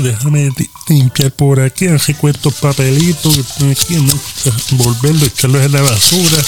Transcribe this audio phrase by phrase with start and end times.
[0.00, 0.50] Déjame
[0.88, 4.14] limpiar por aquí, hacer estos papelitos que están aquí, ¿no?
[4.76, 6.38] volverlo, echarlos en la basura.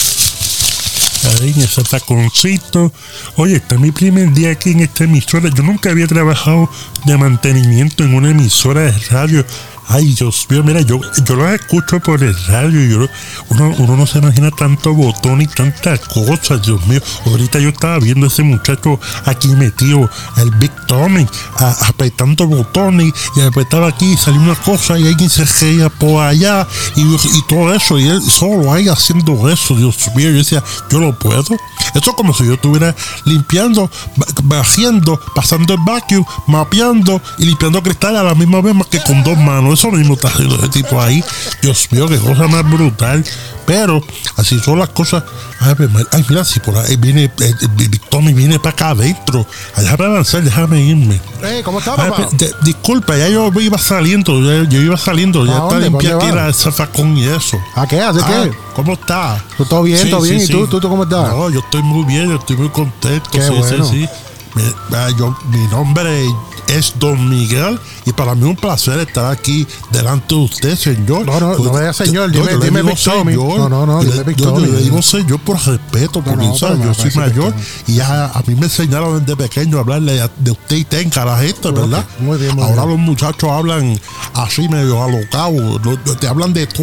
[1.41, 2.93] Ahí en ese taconcito.
[3.37, 5.51] Oye, está mi primer día aquí en esta emisora.
[5.55, 6.71] Yo nunca había trabajado
[7.07, 9.45] de mantenimiento en una emisora de radio.
[9.87, 13.09] Ay, Dios mío, mira, yo, yo los escucho por el radio yo,
[13.51, 17.01] uno, uno no se imagina tanto botón y tantas cosas, Dios mío.
[17.27, 20.09] Ahorita yo estaba viendo a ese muchacho aquí metido,
[20.39, 21.27] el Big Tommy,
[21.87, 26.67] apretando botones y apretaba aquí y salió una cosa y alguien se reía por allá
[26.97, 30.31] y, y todo eso y él solo ahí haciendo eso, Dios mío.
[30.31, 31.41] Yo decía, yo lo puedo.
[31.95, 32.95] Esto es como si yo estuviera
[33.27, 38.87] limpiando, ba- barriendo, pasando el vacuum, mapeando y limpiando cristal a la misma vez más
[38.89, 39.74] que con dos manos.
[39.75, 41.23] Eso mismo está haciendo ese tipo ahí.
[41.63, 43.25] Dios mío, qué cosa más brutal.
[43.67, 44.03] Pero
[44.37, 45.23] así son las cosas.
[45.61, 46.07] Ay, mi madre.
[46.13, 49.47] Ay, mira, si por ahí viene, eh, eh, Tommy viene para acá adentro.
[49.77, 51.19] Déjame avanzar, déjame irme.
[51.43, 52.29] Eh, ¿cómo está, Ay, papá?
[52.33, 56.27] de- disculpa, ya yo iba saliendo, ya- yo iba saliendo, ya ¿A está limpia ¿Dónde
[56.41, 57.59] aquí el zafacón y eso.
[57.75, 58.03] ¿A qué?
[58.03, 58.53] ¿Hace Ah, qué?
[58.77, 59.43] ¿Cómo está?
[59.57, 60.41] ¿Tú todo bien, todo bien?
[60.43, 61.31] ¿Y tú, tú, tú cómo estás?
[61.31, 63.31] No, yo estoy muy bien, yo estoy muy contento.
[63.33, 63.85] Qué sí, bueno.
[63.87, 64.09] sí, sí.
[64.57, 64.63] Mi,
[64.95, 66.27] ah, yo- mi nombre
[66.69, 71.25] es Don Miguel y para mí un placer estar aquí delante de usted, señor.
[71.27, 73.59] No, no, no digas señor, Yo- dime- yo le dime digo señor.
[73.59, 76.85] No, no, no, Yo dime yo- yo le digo señor por respeto, porque no, me
[76.85, 77.55] yo soy mayor
[77.87, 81.25] y ya a mí me enseñaron desde pequeño a hablarle de usted y tenga a
[81.25, 82.05] la gente, ¿verdad?
[82.19, 82.89] muy bien, muy Ahora bien.
[82.91, 83.99] los muchachos hablan
[84.35, 86.83] así medio alocados, no- te hablan de tú,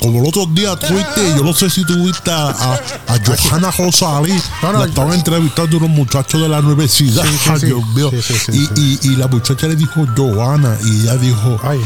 [0.00, 2.74] como el otro día tuviste, yo no sé si tuviste a, a,
[3.08, 4.32] a Johanna Rosalí,
[4.62, 7.66] No, no, la estaban entrevistando unos muchachos de la universidad, Sí, sí, sí.
[7.66, 8.10] Dios mío,
[8.52, 8.64] y.
[8.80, 11.78] Y, y la muchacha le dijo Johanna y ella dijo Ay.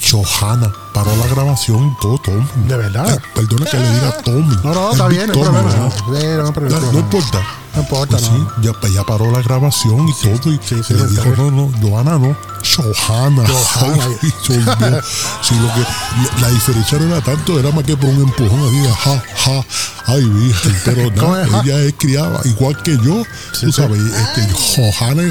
[0.00, 0.72] Johanna,
[1.04, 2.46] paró la grabación y todo, Tommy.
[2.66, 3.06] ¿De verdad?
[3.08, 4.56] Ay, perdona que le diga Tommy.
[4.62, 5.34] No, no, Es está bien, no.
[5.34, 6.80] Sí, no problema.
[6.80, 7.40] No, no importa.
[7.74, 8.36] No importa, Pues no.
[8.36, 10.52] sí, ya, pues ya paró la grabación y todo.
[10.52, 13.44] Y sí, sí, le dijo, no, no, Johanna no, Johanna.
[13.46, 15.00] Johanna.
[15.42, 18.86] Sí, lo que, la, diferencia no era tanto, era más que por un empujón así,
[18.86, 19.66] ja, ja,
[20.06, 20.76] ay, virgen.
[20.84, 21.62] Pero ¿Cómo nada, ja?
[21.64, 23.22] ella es criada igual que yo.
[23.58, 25.22] tú sabes, este, Johanna,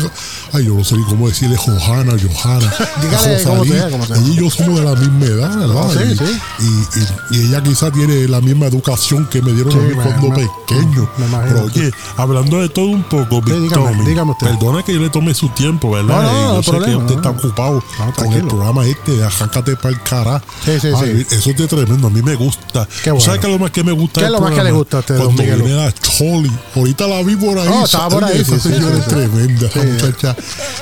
[0.53, 2.73] ay, yo no sé ni cómo decirle Johanna, Johanna.
[3.01, 3.69] Dígale Rosalí.
[3.69, 4.15] sea, como sea.
[4.17, 6.39] Ella y yo somos de la misma edad, Ah, sí, y, sí.
[6.59, 10.29] Y, y- y ella quizá tiene la misma educación que me dieron a mí cuando
[10.29, 11.09] pequeño.
[11.47, 14.47] Pero oye, hablando de todo un poco, dígame, Tommy, dígame usted.
[14.47, 16.21] perdona que yo le tome su tiempo, ¿verdad?
[16.23, 17.83] No, no, no yo sé problema, que usted está ocupado
[18.15, 20.43] con el programa este de Arráncate para el cara.
[20.65, 22.87] Sí, sí, Ay, Eso es de tremendo, a mí me gusta.
[23.03, 24.71] Qué ¿Sabes qué es lo más que me gusta ¿Qué es lo más que le
[24.71, 26.51] gusta a usted, Cuando viene la Choli.
[26.75, 27.67] Ahorita la vi por ahí.
[27.71, 30.35] Oh, estaba por ahí, Esa señora es tremenda, esa muchacha.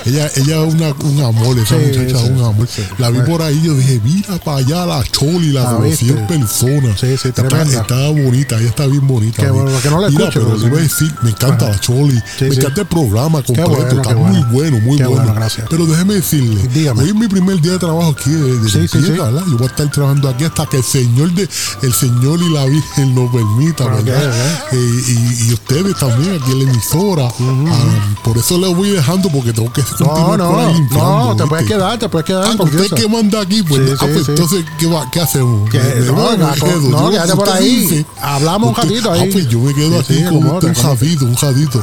[0.06, 2.68] Ella, ella es una, un amor, esa muchacha es un amor.
[2.98, 6.28] La vi por ahí, yo dije, mira para allá la Choli, la Ah, conocí en
[6.28, 6.96] persona.
[6.98, 7.48] Sí, sí, Está-.
[7.64, 9.44] Estaba bonita, ella está bien bonita.
[9.44, 10.82] Qué bueno, que no la Mira, escucho, pero sí.
[10.84, 14.48] decir, me encanta la Choli, Sí, me encanta el programa completo, bueno, está muy bueno.
[14.52, 15.24] bueno, muy Qué bueno.
[15.24, 15.68] bueno, gracias.
[15.70, 17.04] Pero déjeme decirle, Dígame.
[17.04, 19.24] hoy es mi primer día de trabajo aquí de, de limpieza.
[19.24, 19.44] ¿verdad?
[19.48, 21.50] Yo voy a estar trabajando aquí hasta que el Señor de,
[21.84, 24.34] el Señor y la Virgen nos permita, Ok, ¿verdad?
[24.72, 27.28] Eh, y, y ustedes también aquí en la emisora.
[27.28, 31.06] Ah, por eso le voy dejando porque tengo que No, continuar por ahí no, limpiando.
[31.10, 31.48] no, te ¿viste?
[31.50, 34.26] puedes quedar, te puedes quedar Ah, usted que manda aquí, pues, Sí, ah, sí, pues
[34.26, 34.32] sí.
[34.32, 34.47] entonces,
[34.80, 35.70] ¿qué, va, ¿qué hacemos?
[35.70, 36.80] Que- Me- no, me no, quedo.
[36.90, 37.76] no, Yo- quédate por usted ahí.
[37.82, 39.32] dice, Hablamos un ratito Ah, ahí.
[39.32, 41.80] pues yo me quedo Sí, aquí sí, usted, un jadito, un jadito.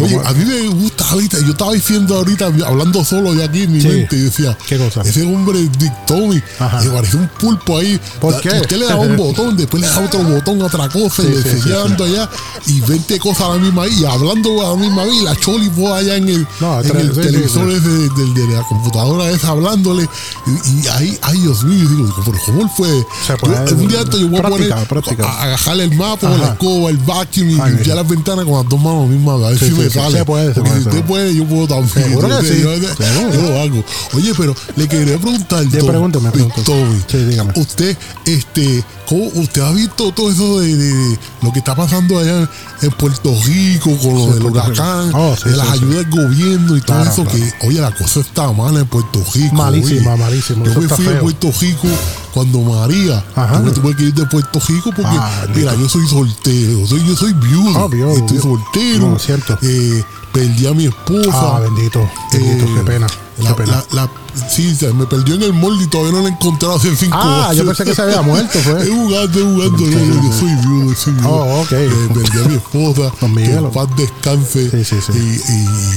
[0.00, 3.72] Oye, a mí me gusta ahorita, yo estaba diciendo ahorita, hablando solo de aquí en
[3.72, 3.88] mi Sí.
[3.88, 5.02] mente, y decía, ¿Qué cosa?
[5.02, 8.00] ese hombre Dick Tommy, me pareció un pulpo ahí.
[8.20, 8.48] ¿Por La- qué?
[8.60, 11.76] Usted le da un botón, después le da otro botón, otra cosa, y le seguía
[11.78, 12.28] dando allá,
[12.66, 15.36] y 20 cosas a la misma vez, y hablando a la misma vez, y la
[15.36, 20.08] choli allá en el, No, en televisor de, de- de la computadora esa hablándole,
[20.46, 22.88] y, y ahí, ay Dios mío, digo, ¿cómo él fue?
[22.88, 26.38] Yo- un día esto yo voy práctica, a poner, a, el mapa, Ajá.
[26.38, 29.08] la escoba, el vacuum, y Ay, limpiar las ventanas con las dos manos a la
[29.08, 30.24] misma vez, a ver Sí, si sí, me sale.
[30.24, 31.34] puede, Porque si usted puede.
[31.34, 31.88] yo puedo también.
[31.88, 33.32] Seguro que Entonces, sí, yo, seguro.
[33.34, 33.84] yo lo hago.
[34.14, 36.64] Oye, pero le quería preguntar, pregúnteme, pregúnteme.
[36.64, 37.52] Tommy, Sí, dígame.
[37.56, 42.18] Usted, este, ¿cómo usted ha visto todo eso de, de- de lo que está pasando
[42.18, 42.48] allá
[42.82, 46.96] en Puerto Rico con lo del huracán, Oh, de las ayudas del gobierno y todo
[47.02, 47.24] Claro, eso?
[47.24, 47.38] claro.
[47.60, 49.54] Que, oye, la cosa está mala en Puerto Rico.
[49.54, 50.22] Malísima, oye.
[50.22, 51.20] malísima, Yo me fui a feo.
[51.20, 51.88] Puerto Rico
[52.34, 53.24] cuando María.
[53.34, 53.58] Ajá.
[53.58, 57.04] Yo me tuve que ir de Puerto Rico porque, Ah, mira, yo soy soltero, soy,
[57.06, 57.78] yo soy viudo.
[57.84, 58.42] Ah, viudo, estoy viudo.
[58.42, 59.08] soltero.
[59.10, 59.58] No, cierto.
[59.62, 61.30] Eh, perdí a mi esposa.
[61.56, 62.00] Ah, bendito,
[62.32, 63.06] bendito, Eh, qué pena,
[63.38, 63.84] La, qué pena.
[63.92, 64.10] la- la-
[64.50, 67.16] sí, se me perdió en el molde y todavía no la he encontrado hace cinco
[67.18, 67.56] Ah, años.
[67.56, 68.86] yo pensé que se había muerto, fue.
[68.86, 69.78] Jugando, jugando.
[69.78, 70.75] No, no, yo soy viudo,
[71.24, 71.72] Oh, ok.
[71.72, 73.12] Eh, perdí a mi esposa.
[73.36, 74.70] Que en paz descanse.
[74.70, 75.42] Sí, sí, sí.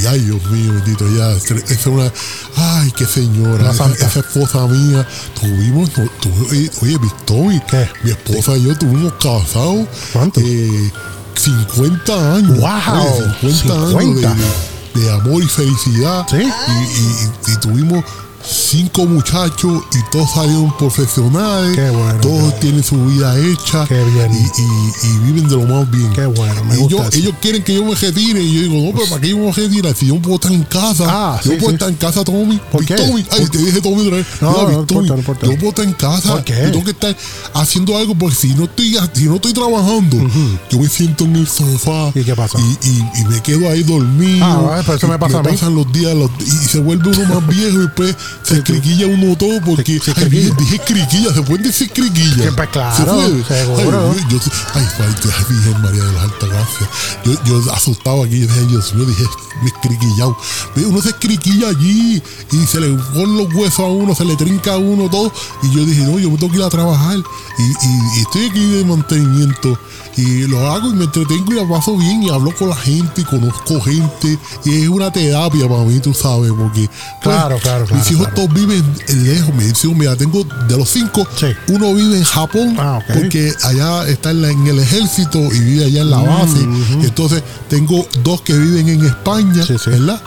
[0.01, 1.31] Y, ay, Dios mío, bendito, ya.
[1.33, 2.12] Esa es una.
[2.56, 3.71] Ay, qué señora.
[3.71, 5.07] Esa, esposa mía.
[5.39, 5.89] Tuvimos.
[5.91, 6.47] tu- tu-
[6.81, 7.63] oye, Victoria.
[7.69, 7.89] ¿Qué?
[8.03, 9.88] Mi esposa y yo tuvimos casados.
[10.13, 10.39] ¿Cuánto?
[10.41, 10.91] Eh,
[11.36, 12.57] 50 años.
[12.59, 12.69] Wow,
[13.41, 14.36] Oye, 50, años de- 50.
[14.95, 16.25] de, de amor y felicidad.
[16.30, 16.38] Sí.
[16.38, 18.03] Y, y- y tuvimos
[18.44, 21.75] cinco muchachos y todos salieron profesionales.
[21.75, 23.86] Qué bueno, Todos tienen su vida hecha.
[23.88, 24.31] Qué bien.
[24.33, 26.12] Y, y- y viven de lo más bien.
[26.13, 27.18] Qué bueno, me Y gusta yo- eso.
[27.18, 28.41] ellos quieren que yo me retire.
[28.41, 29.94] Y yo digo, no, pero ¿para qué yo me retire?
[29.94, 31.06] Si yo puedo estar en casa.
[31.07, 31.75] Ah, yo sí, puedo sí.
[31.75, 32.59] estar en casa, Tommy.
[32.71, 32.95] ¿Por qué?
[32.95, 33.25] Tommy.
[33.31, 34.27] Ay, ¿Por- te dije Tommy otra vez.
[34.41, 35.45] No, no, importa, no importa.
[35.47, 36.31] Yo puedo estar en casa.
[36.33, 36.53] ¿Por qué?
[36.65, 37.15] Yo tengo que estar
[37.53, 40.18] haciendo algo porque si no estoy, si no estoy trabajando,
[40.69, 42.12] yo me siento en el sofá.
[42.15, 42.57] ¿Y qué pasa?
[42.59, 44.45] Y, y- y me quedo ahí dormido.
[44.45, 45.50] Ah, pero eso me pasa a mí.
[45.50, 49.36] pasan los días los- y se vuelve uno más viejo y después se criquilla uno
[49.38, 50.56] todo porque Se- se ay, dije, criquilla.
[50.60, 52.52] dije criquilla, se pueden decir criquilla.
[52.56, 53.44] Pues, claro, ¿Se puede?
[53.46, 54.12] seguro.
[54.16, 54.86] Ay, yo, yo- ay,
[55.50, 56.90] Virgen María de las Altas Gracias.
[57.26, 59.24] Yo, yo asustado aquí, dije, Dios mío, dije.
[60.76, 62.22] Ve, Uno se criquilla allí
[62.52, 65.32] y se le ponen los huesos a uno, se le trinca a uno todo.
[65.64, 67.18] Y yo dije, no, yo me tengo que ir a trabajar.
[67.18, 69.78] Y, y- y estoy aquí de mantenimiento.
[70.18, 73.22] Y lo hago y me entretengo y la paso bien y hablo con la gente
[73.22, 74.38] y conozco gente.
[74.66, 78.19] Y es una terapia para mí, tú sabes, porque pues, Claro, claro, claro, mis hijos
[78.25, 78.36] claro.
[78.36, 78.83] todos viven
[79.24, 79.54] lejos.
[79.56, 81.48] Mis hijos, mira, tengo de los cinco, Sí.
[81.69, 85.86] uno vive en Japón Ah, porque allá está en, la- en el ejército y vive
[85.86, 86.60] allá en la base.
[87.01, 89.89] Entonces tengo dos que viven en España, Mm, Sí, sí.
[89.89, 90.21] ¿verdad?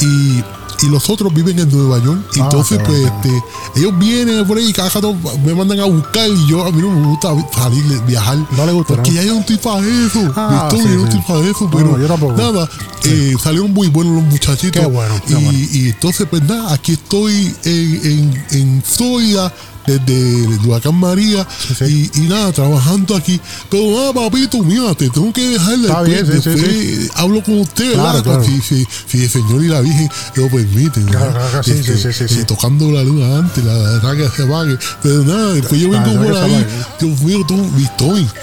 [0.00, 0.42] Y,
[0.80, 2.20] y los otros viven en Nueva York.
[2.30, 3.42] Ah, Entonces, pues, este,
[3.76, 5.14] ellos vienen por ahí y cada rato
[5.44, 8.38] me mandan a buscar y yo a mí no me gusta salir, viajar.
[8.56, 9.16] No le gusta, Porque ¿no?
[9.16, 10.32] ya yo no estoy para eso.
[10.36, 11.18] Ah, sí, yo no sí.
[11.18, 12.32] estoy para eso, pero no, yo tampoco.
[12.34, 12.68] nada,
[13.04, 14.80] eh, salieron muy buenos los muchachitos.
[14.80, 15.58] Qué bueno, qué y, bueno.
[15.72, 19.52] y entonces, pues nada, aquí estoy en, en, en Florida
[19.88, 21.46] desde el huracán María
[21.78, 22.10] sí.
[22.14, 23.40] Y, y nada, trabajando aquí.
[23.70, 27.08] Pero nada, papito, mira, te tengo que dejar después, bien, sí, sí, después sí.
[27.14, 28.44] hablo con usted, Claro, claro.
[28.44, 31.04] Si, si, si el Señor y la Virgen lo permiten.
[31.06, 31.48] Claro, ¿verdad?
[31.50, 32.40] claro, sí, Este, sí, sí, sí, sí.
[32.40, 34.78] eh, Tocando la luz antes, la verdad que se apague.
[35.02, 36.66] Pero nada, después yo Ah, vengo por ahí.
[37.00, 37.56] Dios mío, tú.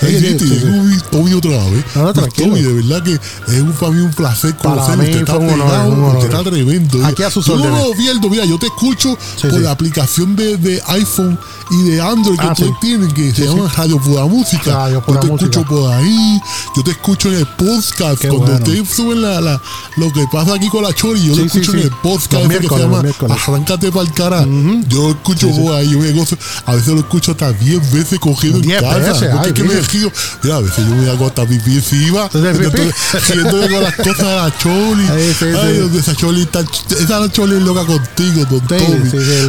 [0.01, 1.85] Sí, sí, sí, sí, digo Victory otra vez.
[1.95, 2.53] No, no, tranquilo.
[2.55, 5.03] Victory, de verdad que es un, para mí un placer conocerlo.
[5.03, 6.15] Usted está pegado, honor.
[6.17, 7.05] usted está tremendo.
[7.05, 9.59] Aquí a sus yo no lo pierdo, mira, yo te escucho Sí, por sí.
[9.59, 11.34] la aplicación de, de iPhone
[11.71, 12.77] y de Android que Ah, ustedes sí.
[12.81, 14.71] tienen, que se llama Radio Pura Música.
[14.73, 15.59] Radio Pura yo te Música.
[15.59, 16.41] escucho por ahí,
[16.75, 18.19] yo te escucho en el podcast.
[18.21, 18.55] Qué Cuando bueno.
[18.65, 19.61] ustedes suben la, la-
[19.97, 22.77] lo que pasa aquí con la Chori, yo lo escucho en el podcast que se
[22.77, 23.03] llama.
[23.29, 24.45] Arráncate para el cara.
[24.87, 26.37] Yo lo escucho por ahí, yo me gozo.
[26.65, 29.39] A veces lo escucho hasta 10 veces cogido en 10 casa.
[29.41, 30.11] ay, es que me río.
[30.43, 32.29] Mira, a veces yo me hago hasta pipí encima.
[32.33, 35.05] Riéndome con las cosas de la Choli.
[35.61, 36.61] Ay, donde esa Choli está.
[36.61, 38.61] Esa Choli es loca contigo, don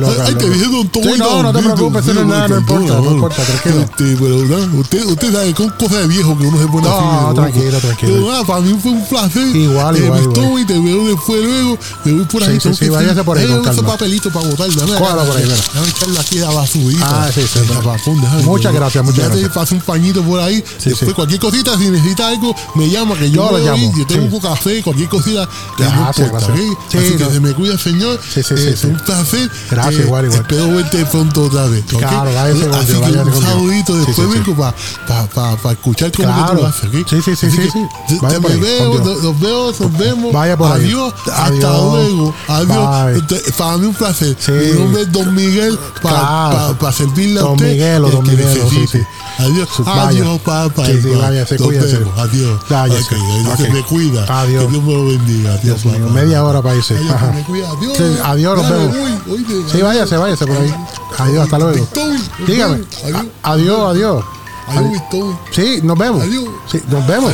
[0.01, 2.95] loca, Ay, te dije don no, no te preocupes, eso no es nada, no importa,
[3.01, 3.81] no importa, tranquilo.
[3.83, 7.33] Este, pero nada, usted, usted sabe, con cosas de viejo que uno se pone No,
[7.35, 8.13] tranquilo, tranquilo.
[8.27, 9.57] Pero para mí fue un placer.
[9.57, 10.33] Igual, Eh, igual.
[10.33, 11.79] Tommy, te veo después luego.
[12.05, 12.55] Me voy por ahí.
[12.55, 13.83] sí, tengo sí, váyase por ahí Eh, calma.
[13.83, 14.69] papelito para botar.
[14.75, 15.57] Dame, Cójalo por ahí, mira.
[15.57, 17.25] Déjame echarlo aquí a basurita.
[17.27, 17.61] Ah, sí, sí.
[18.45, 19.49] Muchas gracias, muchas ya gracias.
[19.49, 20.63] te paso un pañito por ahí.
[20.85, 24.41] Después cualquier cosita, si necesita algo, me llama, que yo, lo llamo, Yo tengo un
[24.43, 25.49] café, cualquier cosita.
[25.79, 26.09] No.
[26.09, 26.17] ¿ok?
[26.91, 27.31] Sí, Así que no.
[27.31, 28.19] se me cuida, señor.
[28.33, 29.51] Sí, sí, Eh, sí, un placer.
[29.71, 30.41] Gracias, igual, igual.
[30.41, 32.31] Espero verte pronto Claro,
[32.77, 33.93] Así que un saludito.
[33.93, 34.39] Sí, Después sí, sí.
[34.45, 34.55] vengo
[35.07, 36.55] para pa, pa, escuchar cómo que tú Claro.
[36.61, 36.91] lo haces.
[36.93, 37.71] Sí, sí, sí, Así
[38.09, 40.33] sí, Vaya por ahí, veo, nos nos veo, nos vemos.
[40.33, 40.85] Vaya por ahí.
[40.87, 41.15] Adiós.
[41.21, 41.93] Hasta Adiós.
[41.93, 42.35] luego.
[42.49, 43.17] Adiós.
[43.31, 44.37] Este, Para mí un placer.
[44.39, 44.53] Sí.
[44.53, 46.93] Mi nombre es Don Miguel para Claro.
[46.93, 47.71] servirle a Don usted.
[47.73, 49.01] Miguel o Don Miguel, sí, sí.
[49.39, 49.69] Adiós.
[49.79, 50.03] Vaya.
[50.09, 50.87] Adiós, papá.
[50.87, 51.09] Sí, sí.
[51.23, 51.51] Adiós.
[53.73, 54.25] Me cuida.
[54.41, 54.65] Adiós.
[54.65, 55.55] Que Dios me lo bendiga.
[55.55, 56.13] Adiós, Dios papá.
[56.13, 56.95] media hora para irse.
[56.97, 57.69] Adiós, cuida.
[58.57, 58.97] Nos vemos.
[59.73, 60.75] Sí, váyase, váyase por ahí.
[61.19, 61.89] Adiós, hasta luego.
[62.47, 62.85] Dígame.
[63.05, 63.27] Adiós.
[63.43, 64.25] Adiós, adiós.
[65.53, 66.23] Sí, nos vemos.
[66.23, 66.49] Adiós.
[66.71, 67.33] Sí, nos vemos.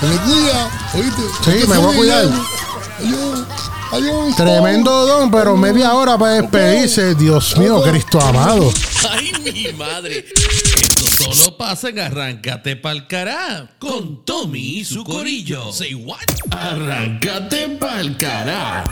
[0.00, 0.70] Me cuida.
[0.94, 1.22] Oíste.
[1.44, 2.24] Sí, me voy a cuidar.
[2.98, 3.46] Adiós.
[3.90, 4.36] Adiós.
[4.36, 7.14] Tremendo don, pero media hora para despedirse.
[7.14, 8.70] Dios mío, Cristo amado.
[9.10, 10.26] ¡Ay, mi madre!
[10.82, 15.72] Esto solo pasa en Arráncate pa'l cará con Tommy y su corillo.
[15.72, 16.18] Say what?
[16.50, 18.84] Arráncate pa'l cará.